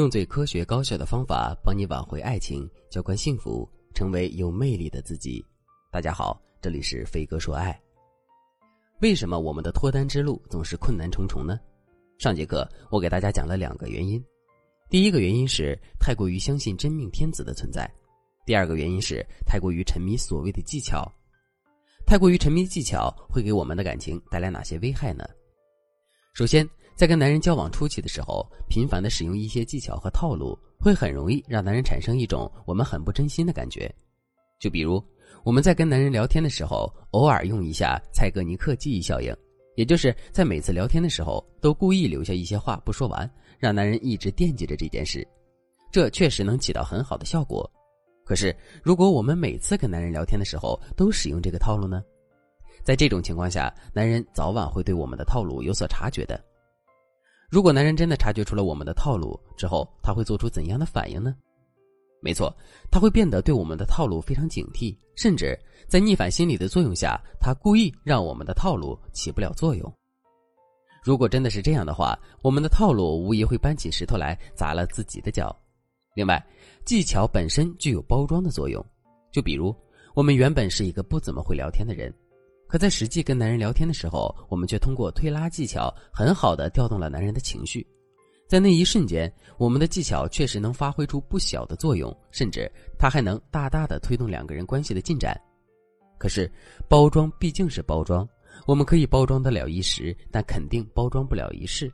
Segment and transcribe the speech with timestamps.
[0.00, 5.44] 用最科学高效的方法帮你挽回爱情，浇灌幸福，成为有魅力的自己。
[5.92, 7.78] 大家好，这里是飞哥说爱。
[9.02, 11.60] 为什么我们的脱单之路总是困难重重呢？
[12.18, 14.24] 上节课我给大家讲了两个原因。
[14.88, 17.86] 第一个原因是太过于相信真命天子的存在，
[18.46, 21.06] 第二个原因是太过于沉迷所谓的技巧。
[22.06, 25.28] 太过于沉迷技巧会给我们的感情带来哪些危害呢？
[26.32, 26.66] 首先。
[27.00, 33.90] 在跟男人交往初期的时候，频繁的使用一些技巧和套路，会很容易让男人产生一种我们很不真心的感觉。
[34.58, 35.02] 就比如
[35.42, 39.34] 我们在跟男人聊天的时候，偶尔用一下蔡格尼克记忆效应，
[39.76, 43.26] 也就是在每次聊天的时候都故意留下一些话不说完，
[43.58, 45.26] 让男人一直惦记着这件事。
[45.90, 47.66] 这确实能起到很好的效果。
[48.26, 52.04] 可是如果我们每次跟男人聊天的时候都使用这个套路呢？
[52.84, 56.38] 在这种情况下，男人早晚会对我们的套路有所察觉的。
[57.50, 61.34] 如果男人真的察觉出了我们的套路之后，他会做出怎样的反应呢？
[62.22, 62.54] 没错，
[62.92, 69.92] 他会变得对我们的套路非常警惕，甚至在逆反心理的作用下，他故意让我们的套路起不了作用。
[71.02, 75.54] 如果真的是这样的话，我们的套路无疑会搬起石头来砸了自己的脚。
[76.14, 76.40] 另外，
[76.84, 78.84] 技巧本身具有包装的作用，
[79.32, 79.74] 就比如
[80.14, 82.14] 我们原本是一个不怎么会聊天的人。
[82.70, 87.84] 可在实际跟男人聊天的时候，我们却通过推拉技巧，很好的调动了男人的情绪。
[88.46, 95.36] 在那一瞬间，我们的技巧确实能发挥出不小的作用，甚至它还能大大的推动两个人关系的进展。
[96.16, 96.48] 可是，
[96.88, 98.28] 包装毕竟是包装，
[98.66, 101.92] 我们可以包装得了一时，但肯定包装不了一世。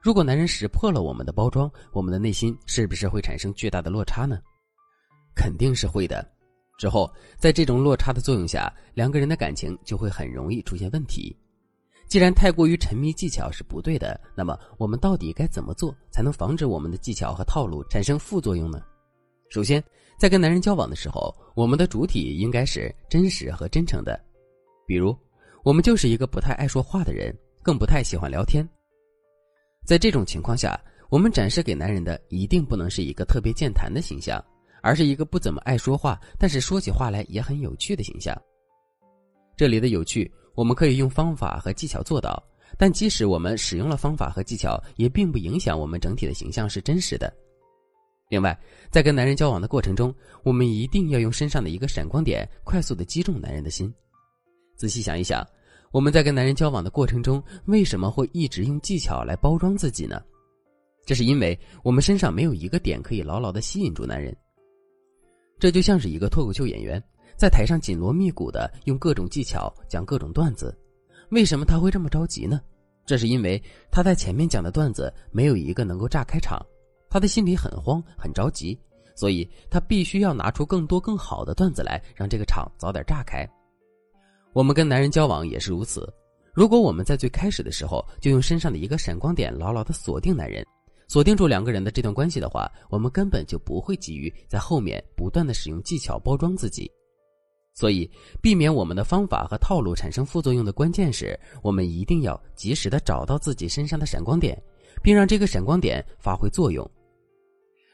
[0.00, 4.38] 如果男人识破了我们的包装，我们的内心是不是会产生巨大的落差呢？
[5.34, 6.24] 肯定是会的。
[6.76, 11.34] 之后，在这种落差的作用下，两个人的感情就会很容易出现问题。
[12.06, 18.80] 既然太过于沉迷技巧是不对的，那么我们到底该怎么做才能防止我们的技巧和套路产生副作用呢？
[19.48, 19.82] 首先，
[20.18, 24.20] 在跟男人交往的时候，我们的主体应该是真实和真诚的。
[24.86, 25.16] 比如，
[25.64, 28.68] 我们就是一个不太爱说话的人，更不太喜欢聊天。
[29.84, 30.78] 在这种情况下，
[31.10, 34.44] 我们展示给男人的一定不能是一个特别健谈的形象。
[34.86, 38.40] 而是一个不怎么爱说话，但是说起话来也很有趣的形象。
[39.56, 42.40] 这里的有趣，我们可以用方法和技巧做到，
[42.78, 47.34] 但即使我们使用了方法和技巧，也并不影响我们整体的形象是真实的。
[48.28, 48.56] 另外，
[48.88, 50.14] 在跟男人交往的过程中，
[50.44, 53.92] 我们一定要用身上的一个闪光点，快速的击中男人的心。
[54.76, 55.44] 仔细想一想，
[55.90, 60.22] 我们在跟男人交往的过程中，为什么会一直用技巧来包装自己呢？
[61.04, 64.36] 这是因为我们身上没有一个点可以牢牢的吸引住男人。
[65.58, 67.02] 这就像是一个脱口秀演员
[67.36, 70.76] 在台上紧锣密鼓的用各种技巧讲各种段子，
[71.30, 72.60] 为什么他会这么着急呢？
[73.06, 76.60] 这是因为他在前面讲的段子没有一个能够炸开场，
[77.08, 78.78] 他的心里很慌很着急，
[79.14, 83.48] 所以他必须要拿出更多更好的段子来让这个场早点炸开。
[84.52, 86.12] 我们跟男人交往也是如此，
[86.52, 90.66] 如果我们在最开始的时候就用身上的一个闪光点牢牢的锁定男人。
[91.08, 96.90] 锁定住两个人的这段关系的话，我们根本就不会急于在后面不断的使用技巧包装自己。
[97.74, 104.60] 所以，避免我们的方法和套路产生副作用的关键是我们一定要及时的找到自己身上的闪光点，
[105.02, 106.90] 并让这个闪光点发挥作用。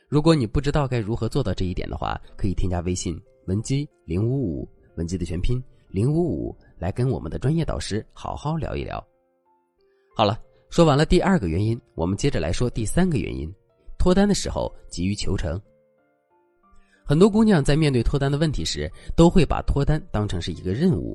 [0.08, 9.04] 如果你不知道该如何做到这一点的话，可以添加微信文姬零五五，文姬的全拼零五五，来跟我们的专业导师好好聊一聊。
[10.14, 10.51] 好了。
[10.72, 13.46] 说完了第二个原因，我们接着来说第三个原因：
[13.98, 15.60] 脱单的时候急于求成。
[17.04, 21.14] 很多姑娘在面对脱单的问题时，都会把脱单当成是一个任务。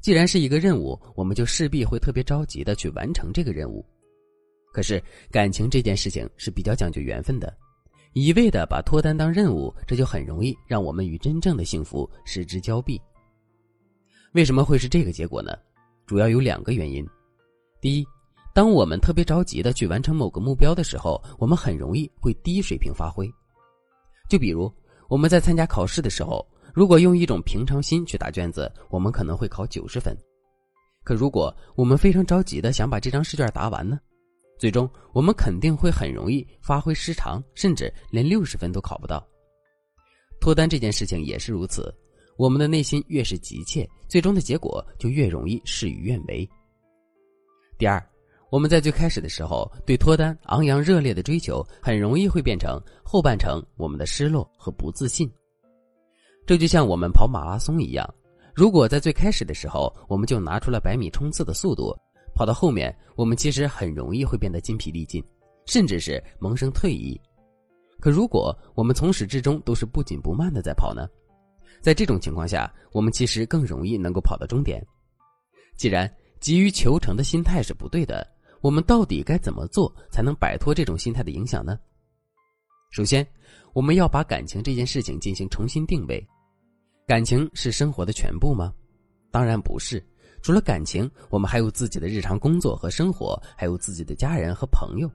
[0.00, 3.86] 既然是一个任务，我们就势必会特别着急的去完成这个任务。
[4.72, 7.56] 可是感情这件事情是比较讲究缘分的，
[8.14, 13.00] 一味的把脱单当任务，这就很容易让我们与真正的幸福失之交臂。
[14.32, 15.56] 为什么会是这个结果呢？
[16.04, 17.06] 主要有两个原因。
[17.80, 18.04] 第一，
[18.58, 23.30] 当我们特别着急的去完成某个目标的时候，我们很容易会低水平发挥。
[24.28, 24.68] 就比如
[25.08, 26.44] 我们在参加考试的时候，
[26.74, 30.12] 如果用一种平常心去答卷子，我们可能会考九十分。
[31.04, 33.96] 可如果我们非常着急的想把这张试卷答完呢，
[34.58, 39.24] 最终我们肯定会很容易发挥失常，甚至连六十分都考不到。
[40.40, 41.94] 脱单这件事情也是如此，
[42.36, 46.44] 我们的内心越是急切，最终的结果就越容易事与愿违。
[47.78, 48.04] 第二。
[48.50, 55.30] 我们在最开始的时候对脱单昂扬热烈的追求，很容易会变成后半程我们的失落和不自信。
[56.46, 58.08] 这就像我们跑马拉松一样，
[58.54, 61.94] 如果在最开始的时候我们就拿出了百米冲刺的速度，
[62.34, 65.22] 跑到后面我们其实很容易会变得筋疲力尽，
[65.66, 67.20] 甚至是萌生退意。
[68.00, 71.06] 可如果我们从始至终都是不紧不慢的在跑呢？
[71.82, 74.82] 在这种情况下，我们其实更容易能够跑到终点。
[75.76, 76.10] 既然
[76.40, 78.26] 急于求成的心态是不对的，
[78.60, 81.78] 我们到底该怎么做才能摆脱这种心态的影响呢？
[82.90, 83.26] 首先，
[83.72, 86.26] 我们要把感情这件事情进行重新定位。
[87.06, 88.72] 感情是生活的全部吗？
[89.30, 90.04] 当然不是。
[90.40, 95.10] 除了感情，我们还有自己的日常工作和生活，还有自己的家人和朋友，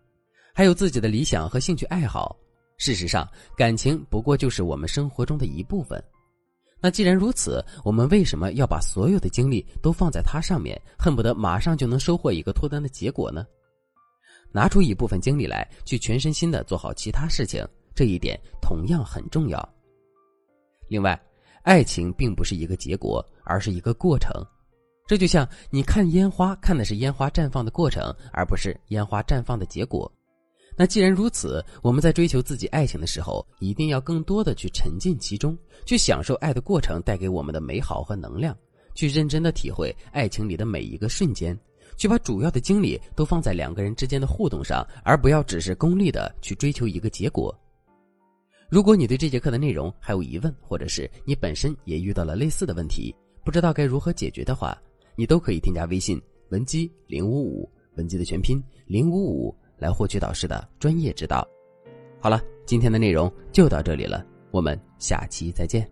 [0.54, 2.38] 还有自己的理想和兴趣爱好。
[2.78, 6.04] 事实上，感情不过就是我们生活中的一部分。
[6.83, 13.47] 那既然如此，我们为什么要把所有的精力都放在它上面，恨不得马上就能收获一个脱单的结果呢？
[14.51, 17.65] 拿出一部分精力来，去全身心的做好其他事情，
[17.95, 19.57] 这一点同样很重要。
[20.89, 21.18] 另外，
[21.62, 24.29] 爱情并不是一个结果，而是一个过程。
[25.07, 30.12] 这就像你看烟花，看的是烟花绽放的过程，而不是烟花绽放的结果。
[30.75, 38.58] 那既然如此，我们在追求自己爱情的时候，一定要更多的去沉浸其中，去享受爱的过程带给我们的美好和能量，
[38.96, 41.58] 去认真的体会爱情里的每一个瞬间，
[41.96, 47.56] 去把主要的精力都放在两个人之间的互动上，而不要只是功利的去追求一个结果。
[48.70, 53.16] 如果你对这节课的内容还有疑问，或者是你本身也遇到了类似的问题，
[53.46, 54.75] 不知道该如何解决的话，
[55.16, 59.56] 你都可以添加微信文姬零五五，文姬的全拼零五五。
[59.78, 61.48] 来获取导师的专业指导。
[62.20, 65.90] 好了，今天的内容就到这里了，我们下期再见。